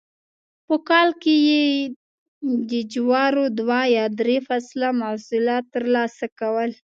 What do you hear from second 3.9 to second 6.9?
یا درې فصله محصولات ترلاسه کول